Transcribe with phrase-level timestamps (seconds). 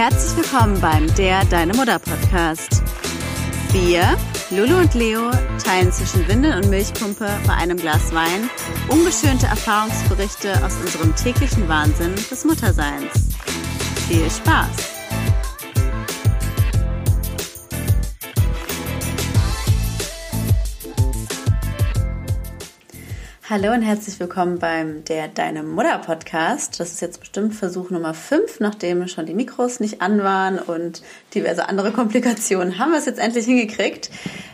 [0.00, 2.82] Herzlich willkommen beim Der Deine Mutter Podcast.
[3.72, 4.16] Wir,
[4.48, 5.30] Lulu und Leo,
[5.62, 8.48] teilen zwischen Windel und Milchpumpe bei einem Glas Wein
[8.88, 13.12] ungeschönte Erfahrungsberichte aus unserem täglichen Wahnsinn des Mutterseins.
[14.08, 14.99] Viel Spaß!
[23.50, 26.78] Hallo und herzlich willkommen beim Der Deine Mutter Podcast.
[26.78, 31.02] Das ist jetzt bestimmt Versuch Nummer 5, nachdem schon die Mikros nicht an waren und
[31.34, 34.08] diverse andere Komplikationen haben wir es jetzt endlich hingekriegt.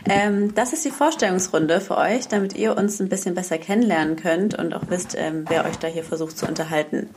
[0.09, 4.57] Ähm, das ist die Vorstellungsrunde für euch, damit ihr uns ein bisschen besser kennenlernen könnt
[4.57, 7.11] und auch wisst, ähm, wer euch da hier versucht zu unterhalten.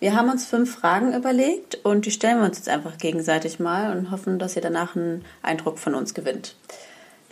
[0.00, 3.96] Wir haben uns fünf Fragen überlegt und die stellen wir uns jetzt einfach gegenseitig mal
[3.96, 6.54] und hoffen, dass ihr danach einen Eindruck von uns gewinnt.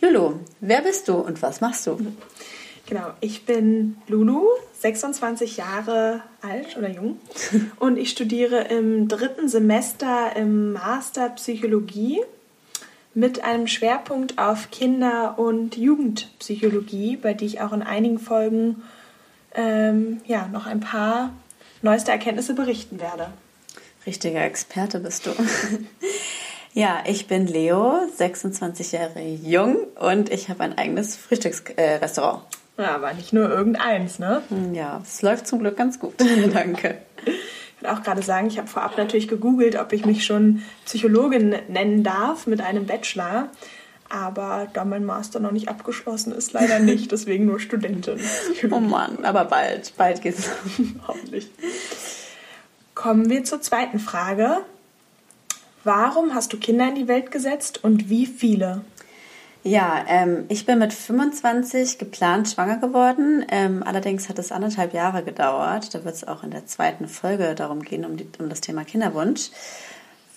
[0.01, 1.99] Lulu, wer bist du und was machst du?
[2.93, 4.49] Genau, ich bin Lulu,
[4.81, 7.19] 26 Jahre alt oder jung
[7.79, 12.21] und ich studiere im dritten Semester im Master Psychologie
[13.15, 18.83] mit einem Schwerpunkt auf Kinder- und Jugendpsychologie, bei der ich auch in einigen Folgen
[19.55, 21.33] ähm, ja, noch ein paar
[21.81, 23.33] neueste Erkenntnisse berichten werde.
[24.05, 25.31] Richtiger Experte bist du.
[26.75, 32.43] ja, ich bin Leo, 26 Jahre jung und ich habe ein eigenes Frühstücksrestaurant.
[32.43, 34.43] Äh, ja, aber nicht nur irgendeins, ne?
[34.73, 36.15] Ja, es läuft zum Glück ganz gut.
[36.55, 36.99] Danke.
[37.25, 41.55] Ich will auch gerade sagen, ich habe vorab natürlich gegoogelt, ob ich mich schon Psychologin
[41.69, 43.49] nennen darf mit einem Bachelor.
[44.09, 48.21] Aber da mein Master noch nicht abgeschlossen ist, leider nicht, deswegen nur Studentin.
[48.71, 50.51] Oh Mann, aber bald, bald geht's.
[51.07, 51.51] Hoffentlich.
[52.95, 54.59] Kommen wir zur zweiten Frage.
[55.85, 58.83] Warum hast du Kinder in die Welt gesetzt und wie viele?
[59.65, 63.47] Ja, ähm, ich bin mit 25 geplant schwanger geworden.
[63.49, 65.95] Ähm, allerdings hat es anderthalb Jahre gedauert.
[65.95, 68.85] Da wird es auch in der zweiten Folge darum gehen, um, die, um das Thema
[68.85, 69.51] Kinderwunsch.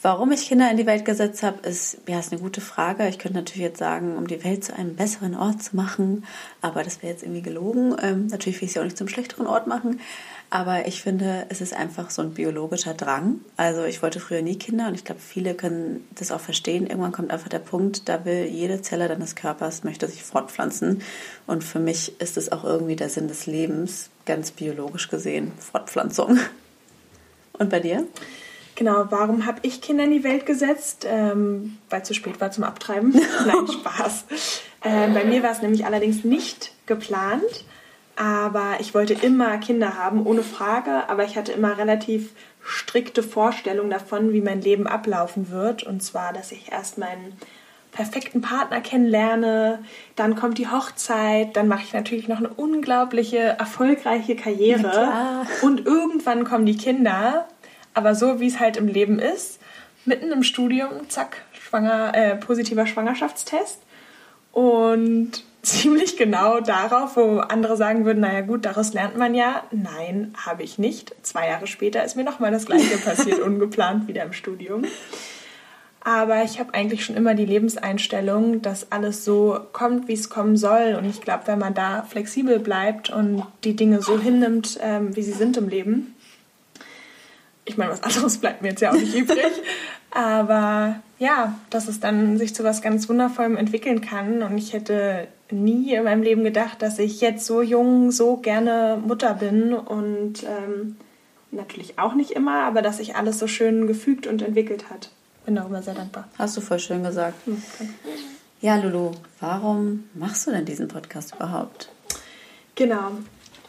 [0.05, 3.07] Warum ich Kinder in die Welt gesetzt habe, ist, ja, ist eine gute Frage.
[3.07, 6.25] Ich könnte natürlich jetzt sagen, um die Welt zu einem besseren Ort zu machen,
[6.61, 7.95] aber das wäre jetzt irgendwie gelogen.
[7.99, 9.99] Ähm, natürlich will ich sie auch nicht zum schlechteren Ort machen.
[10.51, 13.39] Aber ich finde, es ist einfach so ein biologischer Drang.
[13.57, 16.85] Also ich wollte früher nie Kinder und ich glaube, viele können das auch verstehen.
[16.85, 21.01] Irgendwann kommt einfach der Punkt, da will jede Zelle deines Körpers, möchte sich fortpflanzen.
[21.47, 26.37] Und für mich ist es auch irgendwie der Sinn des Lebens, ganz biologisch gesehen, Fortpflanzung.
[27.53, 28.05] Und bei dir?
[28.75, 31.05] Genau, warum habe ich Kinder in die Welt gesetzt?
[31.09, 33.11] Ähm, weil es zu spät war zum Abtreiben.
[33.45, 34.25] Nein, Spaß.
[34.83, 37.65] Ähm, bei mir war es nämlich allerdings nicht geplant.
[38.17, 41.09] Aber ich wollte immer Kinder haben, ohne Frage.
[41.09, 42.31] Aber ich hatte immer relativ
[42.63, 45.83] strikte Vorstellungen davon, wie mein Leben ablaufen wird.
[45.83, 47.37] Und zwar, dass ich erst meinen
[47.95, 49.79] perfekten Partner kennenlerne,
[50.17, 55.45] dann kommt die Hochzeit, dann mache ich natürlich noch eine unglaubliche, erfolgreiche Karriere.
[55.61, 57.47] Und irgendwann kommen die Kinder.
[57.95, 59.59] Aber so wie es halt im Leben ist,
[60.03, 63.79] mitten im Studium, zack, schwanger, äh, positiver Schwangerschaftstest.
[64.51, 65.31] Und
[65.63, 69.63] ziemlich genau darauf, wo andere sagen würden, naja gut, daraus lernt man ja.
[69.71, 71.15] Nein, habe ich nicht.
[71.23, 74.83] Zwei Jahre später ist mir nochmal das gleiche passiert, ungeplant wieder im Studium.
[76.01, 80.55] Aber ich habe eigentlich schon immer die Lebenseinstellung, dass alles so kommt, wie es kommen
[80.55, 80.95] soll.
[80.99, 85.23] Und ich glaube, wenn man da flexibel bleibt und die Dinge so hinnimmt, ähm, wie
[85.23, 86.15] sie sind im Leben,
[87.65, 89.39] ich meine, was anderes bleibt mir jetzt ja auch nicht übrig.
[90.11, 94.43] Aber ja, dass es dann sich zu was ganz Wundervollem entwickeln kann.
[94.43, 99.01] Und ich hätte nie in meinem Leben gedacht, dass ich jetzt so jung, so gerne
[99.05, 99.73] Mutter bin.
[99.73, 100.95] Und ähm,
[101.51, 105.09] natürlich auch nicht immer, aber dass sich alles so schön gefügt und entwickelt hat.
[105.45, 106.27] Bin darüber sehr dankbar.
[106.37, 107.45] Hast du voll schön gesagt.
[107.45, 107.89] Hm, okay.
[108.61, 111.89] Ja, Lulu, warum machst du denn diesen Podcast überhaupt?
[112.75, 113.11] Genau.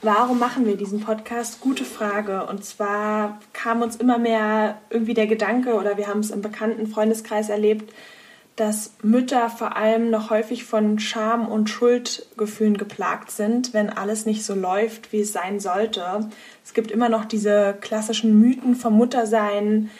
[0.06, 1.60] Warum machen wir diesen Podcast?
[1.60, 2.46] Gute Frage.
[2.46, 6.86] Und zwar kam uns immer mehr irgendwie der Gedanke, oder wir haben es im bekannten
[6.86, 7.92] Freundeskreis erlebt,
[8.54, 14.44] dass Mütter vor allem noch häufig von Scham und Schuldgefühlen geplagt sind, wenn alles nicht
[14.44, 16.30] so läuft, wie es sein sollte.
[16.64, 19.90] Es gibt immer noch diese klassischen Mythen vom Muttersein.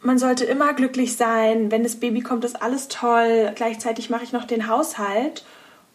[0.00, 3.52] Man sollte immer glücklich sein, wenn das Baby kommt, ist alles toll.
[3.56, 5.44] Gleichzeitig mache ich noch den Haushalt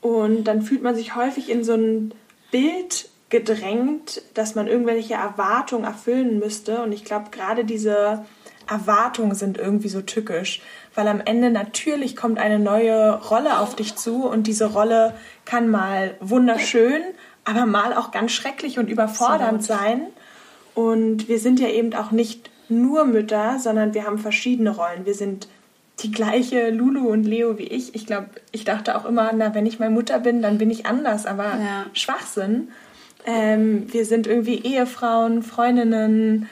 [0.02, 2.14] und dann fühlt man sich häufig in so ein
[2.52, 6.82] Bild gedrängt, dass man irgendwelche Erwartungen erfüllen müsste.
[6.82, 8.26] Und ich glaube, gerade diese
[8.70, 10.62] Erwartungen sind irgendwie so tückisch,
[10.96, 15.14] weil am Ende natürlich kommt eine neue Rolle auf dich zu und diese Rolle
[15.46, 17.02] kann mal wunderschön,
[17.46, 20.08] aber mal auch ganz schrecklich und überfordernd sein.
[20.76, 25.06] Und wir sind ja eben auch nicht nur Mütter, sondern wir haben verschiedene Rollen.
[25.06, 25.48] Wir sind
[26.00, 27.96] die gleiche Lulu und Leo wie ich.
[27.96, 30.86] Ich glaube, ich dachte auch immer, na, wenn ich mal Mutter bin, dann bin ich
[30.86, 31.86] anders, aber ja.
[31.94, 32.70] Schwachsinn.
[33.26, 36.48] Ähm, wir sind irgendwie Ehefrauen, Freundinnen.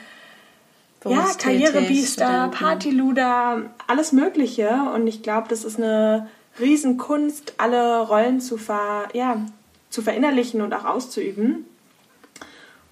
[1.04, 4.68] ja, Karrierebiester, Partyluder, alles Mögliche.
[4.94, 6.28] Und ich glaube, das ist eine
[6.58, 9.46] Riesenkunst, alle Rollen zu, ver, ja,
[9.90, 11.66] zu verinnerlichen und auch auszuüben.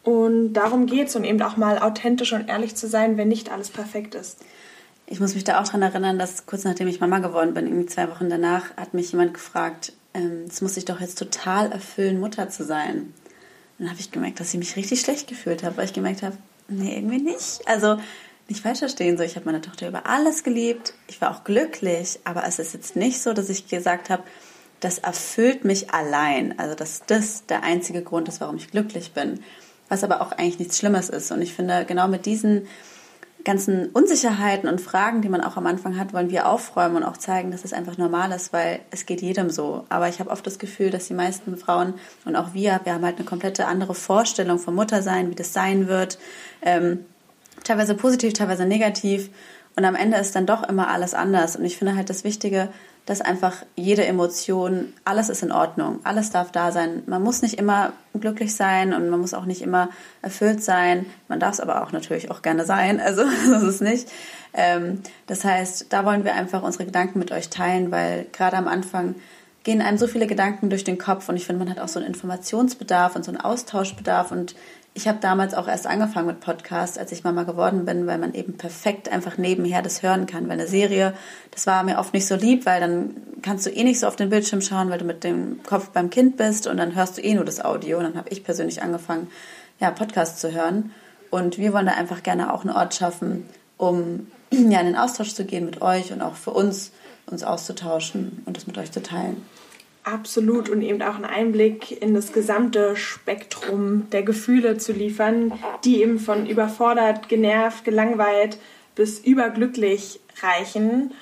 [0.04, 3.50] Und darum geht es und eben auch mal authentisch und ehrlich zu sein, wenn nicht
[3.50, 4.38] alles perfekt ist.
[5.06, 7.86] Ich muss mich da auch daran erinnern, dass kurz nachdem ich Mama geworden bin, irgendwie
[7.86, 12.20] zwei Wochen danach, hat mich jemand gefragt, ähm, es muss sich doch jetzt total erfüllen,
[12.20, 13.12] Mutter zu sein.
[13.78, 16.22] Und dann habe ich gemerkt, dass ich mich richtig schlecht gefühlt habe, weil ich gemerkt
[16.22, 17.60] habe, nee, irgendwie nicht.
[17.66, 17.98] Also
[18.48, 22.20] nicht falsch verstehen, so ich habe meine Tochter über alles geliebt, ich war auch glücklich,
[22.24, 24.22] aber es ist jetzt nicht so, dass ich gesagt habe,
[24.80, 26.58] das erfüllt mich allein.
[26.58, 29.40] Also dass das der einzige Grund ist, warum ich glücklich bin.
[29.88, 31.30] Was aber auch eigentlich nichts Schlimmes ist.
[31.30, 32.66] Und ich finde, genau mit diesen
[33.44, 37.16] ganzen Unsicherheiten und Fragen, die man auch am Anfang hat, wollen wir aufräumen und auch
[37.16, 39.84] zeigen, dass es einfach normal ist, weil es geht jedem so.
[39.90, 41.94] Aber ich habe oft das Gefühl, dass die meisten Frauen
[42.24, 45.88] und auch wir, wir haben halt eine komplette andere Vorstellung vom Muttersein, wie das sein
[45.88, 46.18] wird.
[46.62, 47.04] Ähm,
[47.64, 49.30] teilweise positiv, teilweise negativ.
[49.76, 51.56] Und am Ende ist dann doch immer alles anders.
[51.56, 52.68] Und ich finde halt das Wichtige,
[53.06, 57.02] dass einfach jede Emotion, alles ist in Ordnung, alles darf da sein.
[57.06, 59.90] Man muss nicht immer glücklich sein und man muss auch nicht immer
[60.22, 61.04] erfüllt sein.
[61.28, 64.08] Man darf es aber auch natürlich auch gerne sein, also das ist nicht.
[64.54, 68.68] Ähm, das heißt, da wollen wir einfach unsere Gedanken mit euch teilen, weil gerade am
[68.68, 69.16] Anfang
[69.64, 71.98] gehen einem so viele Gedanken durch den Kopf und ich finde, man hat auch so
[71.98, 74.54] einen Informationsbedarf und so einen Austauschbedarf und
[74.96, 78.32] ich habe damals auch erst angefangen mit Podcasts, als ich Mama geworden bin, weil man
[78.32, 80.44] eben perfekt einfach nebenher das hören kann.
[80.44, 81.14] Weil eine Serie,
[81.50, 84.14] das war mir oft nicht so lieb, weil dann kannst du eh nicht so auf
[84.14, 87.22] den Bildschirm schauen, weil du mit dem Kopf beim Kind bist und dann hörst du
[87.22, 87.98] eh nur das Audio.
[87.98, 89.26] Und dann habe ich persönlich angefangen,
[89.80, 90.92] ja, Podcasts zu hören.
[91.28, 95.34] Und wir wollen da einfach gerne auch einen Ort schaffen, um ja, in den Austausch
[95.34, 96.92] zu gehen mit euch und auch für uns,
[97.26, 99.42] uns auszutauschen und das mit euch zu teilen.
[100.04, 105.52] Absolut und eben auch einen Einblick in das gesamte Spektrum der Gefühle zu liefern,
[105.84, 108.58] die eben von überfordert, genervt, gelangweilt
[108.94, 111.12] bis überglücklich reichen.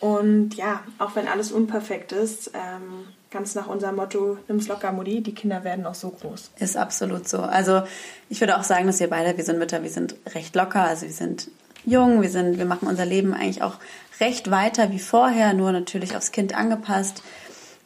[0.00, 5.22] Und ja, auch wenn alles unperfekt ist, ähm, ganz nach unserem Motto, nimm's locker, Mutti,
[5.22, 6.50] die Kinder werden auch so groß.
[6.58, 7.38] Ist absolut so.
[7.38, 7.82] Also
[8.28, 11.06] ich würde auch sagen, dass wir beide, wir sind Mütter, wir sind recht locker, also
[11.06, 11.48] wir sind
[11.84, 13.76] jung, wir sind, wir machen unser Leben eigentlich auch
[14.20, 17.22] recht weiter wie vorher, nur natürlich aufs Kind angepasst.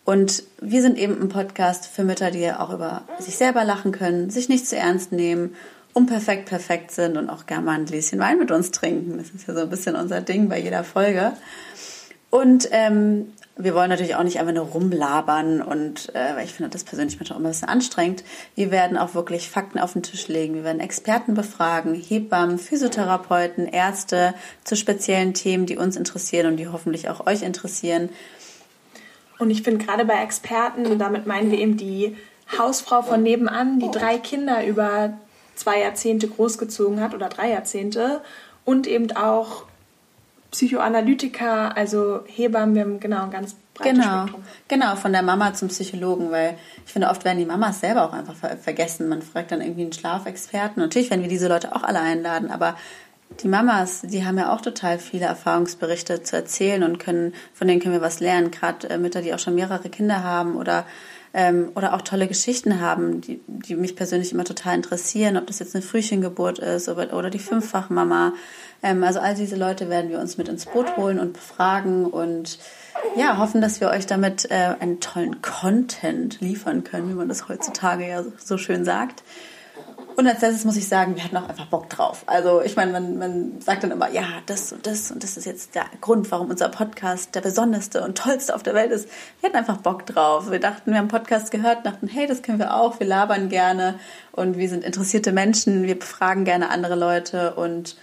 [0.07, 4.31] Und wir sind eben ein Podcast für Mütter, die auch über sich selber lachen können,
[4.31, 5.57] sich nicht zu ernst nehmen,
[5.95, 9.19] unperfekt perfekt sind und auch gerne mal ein Gläschen Wein mit uns trinken.
[9.19, 11.33] Das ist ja so ein bisschen unser Ding bei jeder Folge.
[12.31, 16.71] Und ähm, wir wollen natürlich auch nicht einfach nur rumlabern und äh, weil ich finde
[16.71, 18.23] das persönlich manchmal auch immer ein bisschen anstrengend.
[18.55, 20.55] Wir werden auch wirklich Fakten auf den Tisch legen.
[20.55, 26.69] Wir werden Experten befragen, Hebammen, Physiotherapeuten, Ärzte zu speziellen Themen, die uns interessieren und die
[26.69, 28.11] hoffentlich auch euch interessieren.
[29.39, 32.17] Und ich finde gerade bei Experten, und damit meinen wir eben die
[32.59, 35.15] Hausfrau von nebenan, die drei Kinder über
[35.55, 38.21] zwei Jahrzehnte großgezogen hat oder drei Jahrzehnte
[38.65, 39.65] und eben auch
[40.51, 44.45] Psychoanalytiker, also Hebammen, wir haben genau ein ganz breites genau, Spektrum.
[44.69, 48.13] Genau, von der Mama zum Psychologen, weil ich finde, oft werden die Mamas selber auch
[48.13, 49.09] einfach vergessen.
[49.09, 50.83] Man fragt dann irgendwie einen Schlafexperten.
[50.83, 52.77] Natürlich werden wir diese Leute auch alle einladen, aber
[53.41, 57.81] die Mamas, die haben ja auch total viele Erfahrungsberichte zu erzählen und können, von denen
[57.81, 58.51] können wir was lernen.
[58.51, 60.87] Gerade äh, Mütter, die auch schon mehrere Kinder haben oder,
[61.35, 65.59] ähm, oder auch tolle Geschichten haben, die, die mich persönlich immer total interessieren, ob das
[65.59, 68.33] jetzt eine Frühchengeburt ist oder, oder die Fünffachmama.
[68.83, 72.59] Ähm, also all diese Leute werden wir uns mit ins Boot holen und befragen und
[73.17, 77.49] ja, hoffen, dass wir euch damit äh, einen tollen Content liefern können, wie man das
[77.49, 79.23] heutzutage ja so schön sagt.
[80.17, 82.23] Und als letztes muss ich sagen, wir hatten auch einfach Bock drauf.
[82.27, 85.45] Also ich meine, man, man sagt dann immer, ja, das und das und das ist
[85.45, 89.11] jetzt der Grund, warum unser Podcast der besonderste und tollste auf der Welt ist.
[89.41, 90.51] Wir hatten einfach Bock drauf.
[90.51, 93.99] Wir dachten, wir haben Podcast gehört, dachten, hey, das können wir auch, wir labern gerne
[94.33, 97.97] und wir sind interessierte Menschen, wir befragen gerne andere Leute und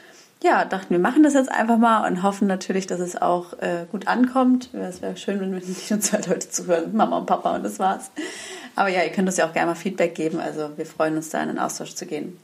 [0.43, 3.86] ja, dachten, wir machen das jetzt einfach mal und hoffen natürlich, dass es auch äh,
[3.91, 4.70] gut ankommt.
[4.74, 7.79] Es wäre schön, wenn wir nicht nur zwei Leute zuhören, Mama und Papa und das
[7.79, 8.12] war's.
[8.75, 10.39] Aber ja, ihr könnt uns ja auch gerne mal Feedback geben.
[10.39, 12.38] Also wir freuen uns da in den Austausch zu gehen.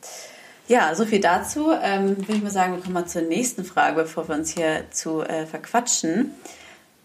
[0.68, 1.72] Ja, so viel dazu.
[1.82, 4.86] Ähm, würde ich mal sagen, wir kommen mal zur nächsten Frage, bevor wir uns hier
[4.92, 6.32] zu äh, verquatschen.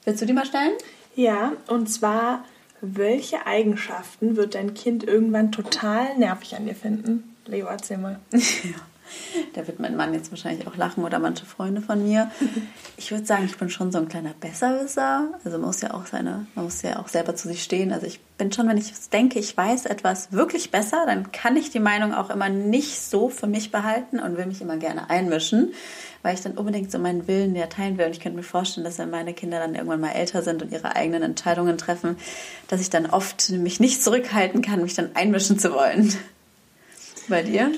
[0.04, 0.72] Willst du die mal stellen?
[1.16, 2.44] Ja, und zwar,
[2.82, 7.34] welche Eigenschaften wird dein Kind irgendwann total nervig an dir finden?
[7.46, 8.18] Leo, erzähl mal.
[8.32, 8.40] ja.
[9.54, 12.30] Da wird mein Mann jetzt wahrscheinlich auch lachen oder manche Freunde von mir.
[12.96, 15.28] Ich würde sagen, ich bin schon so ein kleiner Besserwisser.
[15.44, 17.92] Also man muss ja auch seine, man muss ja auch selber zu sich stehen.
[17.92, 21.70] Also ich bin schon, wenn ich denke, ich weiß etwas wirklich besser, dann kann ich
[21.70, 25.72] die Meinung auch immer nicht so für mich behalten und will mich immer gerne einmischen,
[26.22, 28.06] weil ich dann unbedingt so meinen Willen ja teilen will.
[28.06, 30.70] Und ich könnte mir vorstellen, dass wenn meine Kinder dann irgendwann mal älter sind und
[30.70, 32.16] ihre eigenen Entscheidungen treffen,
[32.68, 36.14] dass ich dann oft mich nicht zurückhalten kann, mich dann einmischen zu wollen.
[37.28, 37.72] Bei dir?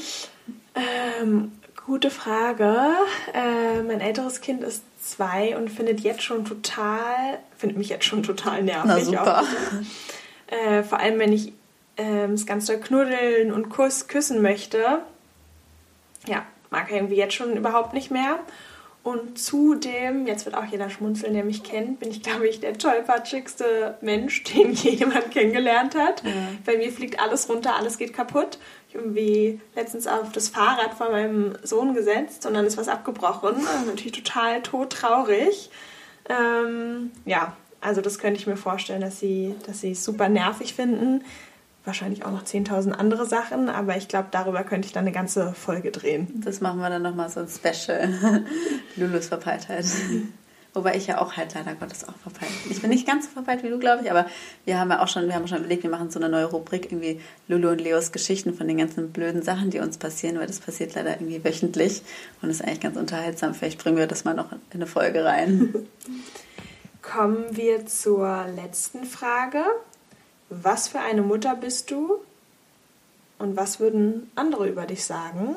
[0.77, 1.53] Ähm,
[1.87, 2.97] Gute Frage.
[3.33, 8.25] Äh, mein älteres Kind ist zwei und findet jetzt schon total, findet mich jetzt schon
[8.25, 9.09] total nervig.
[9.13, 9.45] Na.
[10.49, 11.53] Äh, vor allem, wenn ich
[11.97, 14.99] ähm, es ganz doll knuddeln und Kuss küssen möchte.
[16.27, 18.41] Ja, mag er irgendwie jetzt schon überhaupt nicht mehr.
[19.05, 22.77] Und zudem, jetzt wird auch jeder schmunzeln, der mich kennt, bin ich, glaube ich, der
[22.77, 26.25] tollpatschigste Mensch, den jemand kennengelernt hat.
[26.25, 26.33] Ja.
[26.65, 28.59] Bei mir fliegt alles runter, alles geht kaputt.
[28.97, 33.55] Irgendwie letztens auf das Fahrrad von meinem Sohn gesetzt und dann ist was abgebrochen.
[33.67, 35.71] Also natürlich total todtraurig.
[36.29, 40.75] Ähm, ja, also das könnte ich mir vorstellen, dass sie, dass sie es super nervig
[40.75, 41.23] finden
[41.87, 45.53] wahrscheinlich auch noch 10.000 andere Sachen, aber ich glaube, darüber könnte ich dann eine ganze
[45.55, 46.43] Folge drehen.
[46.45, 48.45] Das machen wir dann nochmal so ein Special.
[48.97, 49.87] Lulus Verpeiltheit.
[50.77, 52.73] Wobei ich ja auch halt leider Gottes auch verpeilt bin.
[52.73, 54.27] Ich bin nicht ganz so verpeilt wie du, glaube ich, aber
[54.65, 56.93] wir haben ja auch schon, wir haben schon überlegt, wir machen so eine neue Rubrik,
[56.93, 60.61] irgendwie Lulu und Leos Geschichten von den ganzen blöden Sachen, die uns passieren, weil das
[60.61, 62.03] passiert leider irgendwie wöchentlich
[62.43, 63.55] und ist eigentlich ganz unterhaltsam.
[63.55, 65.75] Vielleicht bringen wir das mal noch in eine Folge rein.
[67.03, 69.65] Kommen wir zur letzten Frage
[70.49, 72.19] was für eine Mutter bist du
[73.39, 75.57] und was würden andere über dich sagen.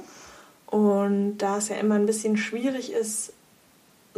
[0.66, 3.34] Und da es ja immer ein bisschen schwierig ist,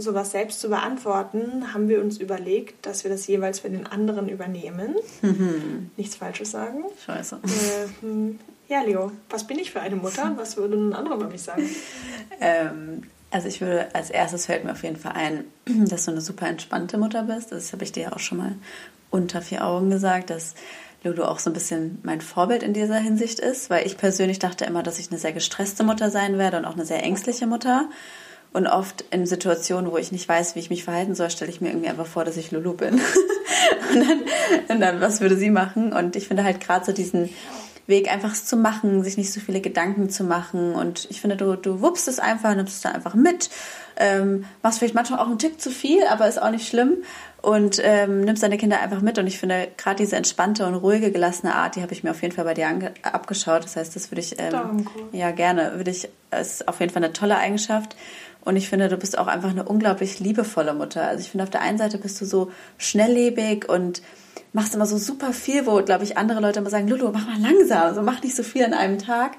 [0.01, 4.27] sowas selbst zu beantworten, haben wir uns überlegt, dass wir das jeweils für den anderen
[4.27, 4.96] übernehmen.
[5.22, 5.91] Mhm.
[5.98, 6.84] Nichts Falsches sagen.
[7.05, 7.39] Scheiße.
[7.43, 11.41] Äh, ja, Leo, was bin ich für eine Mutter und was würden andere über mich
[11.41, 11.70] sagen?
[12.43, 16.22] Ähm, also ich würde, als erstes fällt mir auf jeden Fall ein, dass du eine
[16.22, 17.51] super entspannte Mutter bist.
[17.51, 18.55] Das habe ich dir ja auch schon mal
[19.12, 20.55] unter vier Augen gesagt, dass
[21.03, 24.65] Ludo auch so ein bisschen mein Vorbild in dieser Hinsicht ist, weil ich persönlich dachte
[24.65, 27.89] immer, dass ich eine sehr gestresste Mutter sein werde und auch eine sehr ängstliche Mutter.
[28.53, 31.62] Und oft in Situationen, wo ich nicht weiß, wie ich mich verhalten soll, stelle ich
[31.62, 32.96] mir irgendwie einfach vor, dass ich Lulu bin.
[33.93, 34.22] und, dann,
[34.67, 35.93] und dann, was würde sie machen?
[35.93, 37.29] Und ich finde halt gerade so diesen
[37.88, 40.74] Weg, einfach es zu machen, sich nicht so viele Gedanken zu machen.
[40.74, 43.50] Und ich finde, du, du wuppst es einfach, nimmst es da einfach mit,
[43.98, 46.98] ähm, machst vielleicht manchmal auch einen Tick zu viel, aber ist auch nicht schlimm
[47.41, 49.17] und ähm, nimmst deine Kinder einfach mit.
[49.17, 52.22] Und ich finde gerade diese entspannte und ruhige, gelassene Art, die habe ich mir auf
[52.22, 52.67] jeden Fall bei dir
[53.03, 53.63] abgeschaut.
[53.63, 57.13] Das heißt, das würde ich ähm, ja gerne, würde ich, ist auf jeden Fall eine
[57.13, 57.96] tolle Eigenschaft.
[58.44, 61.08] Und ich finde, du bist auch einfach eine unglaublich liebevolle Mutter.
[61.08, 64.02] Also ich finde, auf der einen Seite bist du so schnelllebig und
[64.54, 67.40] machst immer so super viel, wo, glaube ich, andere Leute immer sagen, Lulu, mach mal
[67.40, 69.34] langsam, also mach nicht so viel an einem Tag.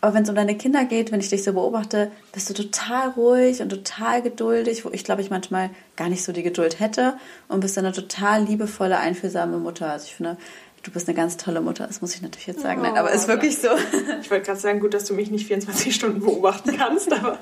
[0.00, 3.10] Aber wenn es um deine Kinder geht, wenn ich dich so beobachte, bist du total
[3.10, 7.14] ruhig und total geduldig, wo ich glaube ich manchmal gar nicht so die Geduld hätte
[7.46, 9.92] und bist eine total liebevolle, einfühlsame Mutter.
[9.92, 10.36] Also ich finde,
[10.82, 11.86] du bist eine ganz tolle Mutter.
[11.86, 12.80] Das muss ich natürlich jetzt sagen.
[12.80, 13.68] Oh, Nein, aber ist wirklich so.
[14.20, 17.38] Ich wollte gerade sagen, gut, dass du mich nicht 24 Stunden beobachten kannst, aber.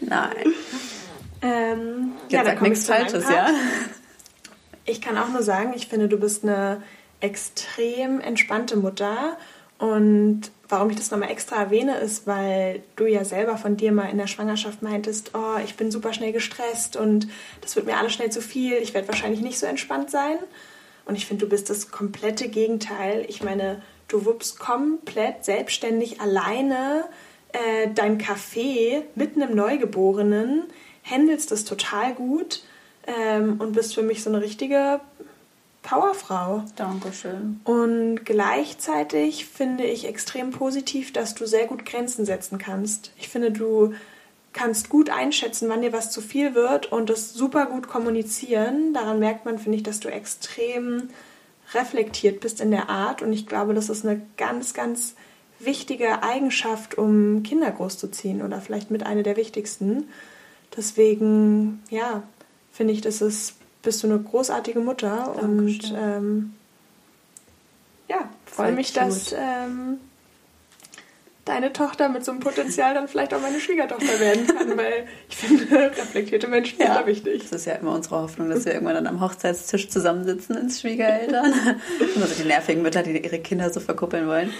[0.00, 0.52] Nein.
[1.42, 3.48] Ähm, ja, da nichts Falsches, ja.
[4.84, 6.82] Ich kann auch nur sagen, ich finde, du bist eine
[7.20, 9.36] extrem entspannte Mutter
[9.78, 14.10] und warum ich das nochmal extra erwähne, ist, weil du ja selber von dir mal
[14.10, 17.28] in der Schwangerschaft meintest, oh, ich bin super schnell gestresst und
[17.60, 20.38] das wird mir alles schnell zu viel, ich werde wahrscheinlich nicht so entspannt sein.
[21.08, 23.24] Und ich finde, du bist das komplette Gegenteil.
[23.28, 27.06] Ich meine, du wuppst komplett selbstständig alleine
[27.52, 30.64] äh, dein Café mit einem Neugeborenen,
[31.02, 32.62] handelst das total gut
[33.06, 35.00] ähm, und bist für mich so eine richtige
[35.82, 36.64] Powerfrau.
[36.76, 37.60] Dankeschön.
[37.64, 43.12] Und gleichzeitig finde ich extrem positiv, dass du sehr gut Grenzen setzen kannst.
[43.16, 43.94] Ich finde, du
[44.52, 48.94] kannst gut einschätzen, wann dir was zu viel wird und das super gut kommunizieren.
[48.94, 51.10] Daran merkt man, finde ich, dass du extrem
[51.74, 55.14] reflektiert bist in der Art und ich glaube, das ist eine ganz, ganz
[55.58, 60.08] wichtige Eigenschaft, um Kinder großzuziehen oder vielleicht mit einer der wichtigsten.
[60.76, 62.22] Deswegen, ja,
[62.72, 65.94] finde ich, das ist bist du eine großartige Mutter Dankeschön.
[65.94, 66.54] und ähm,
[68.08, 69.98] ja, freue mich, dass ähm,
[71.48, 75.36] deine Tochter mit so einem Potenzial dann vielleicht auch meine Schwiegertochter werden kann, weil ich
[75.36, 77.42] finde, reflektierte Menschen ja, sind da wichtig.
[77.42, 81.54] Das ist ja immer unsere Hoffnung, dass wir irgendwann dann am Hochzeitstisch zusammensitzen ins Schwiegereltern.
[82.20, 84.52] also die nervigen Mütter, die ihre Kinder so verkuppeln wollen.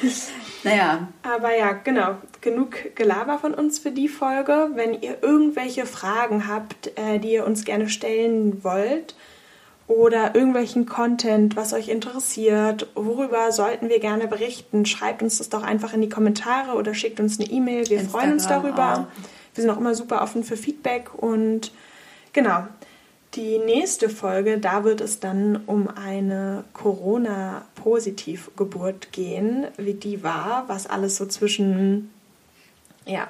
[0.64, 1.08] Naja.
[1.22, 2.16] Aber ja, genau.
[2.40, 4.70] Genug Gelaber von uns für die Folge.
[4.74, 9.14] Wenn ihr irgendwelche Fragen habt, äh, die ihr uns gerne stellen wollt,
[9.88, 15.62] oder irgendwelchen Content, was euch interessiert, worüber sollten wir gerne berichten, schreibt uns das doch
[15.62, 17.88] einfach in die Kommentare oder schickt uns eine E-Mail.
[17.88, 18.92] Wir Instagram freuen uns darüber.
[18.92, 19.06] Auch.
[19.54, 21.72] Wir sind auch immer super offen für Feedback und
[22.32, 22.64] genau.
[23.34, 30.86] Die nächste Folge, da wird es dann um eine Corona-Positiv-Geburt gehen, wie die war, was
[30.86, 32.10] alles so zwischen,
[33.04, 33.28] ja,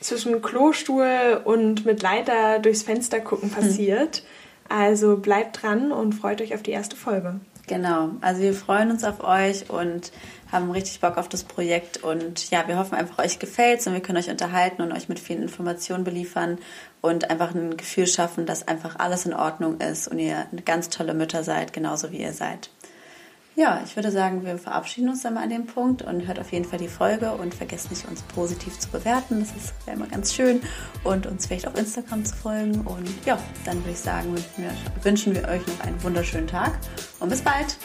[0.00, 3.56] zwischen Klostuhl und mit Leiter durchs Fenster gucken hm.
[3.56, 4.18] passiert.
[4.18, 4.24] Hm.
[4.68, 7.40] Also bleibt dran und freut euch auf die erste Folge.
[7.66, 10.10] Genau, also wir freuen uns auf euch und
[10.50, 14.00] haben richtig Bock auf das Projekt und ja, wir hoffen einfach, euch gefällt und wir
[14.00, 16.56] können euch unterhalten und euch mit vielen Informationen beliefern
[17.02, 21.12] und einfach ein Gefühl schaffen, dass einfach alles in Ordnung ist und ihr ganz tolle
[21.12, 22.70] Mütter seid, genauso wie ihr seid.
[23.58, 26.52] Ja, ich würde sagen, wir verabschieden uns dann mal an dem Punkt und hört auf
[26.52, 29.40] jeden Fall die Folge und vergesst nicht, uns positiv zu bewerten.
[29.40, 30.60] Das ist ja immer ganz schön
[31.02, 32.82] und uns vielleicht auf Instagram zu folgen.
[32.82, 34.32] Und ja, dann würde ich sagen,
[35.02, 36.78] wünschen wir euch noch einen wunderschönen Tag
[37.18, 37.76] und bis bald.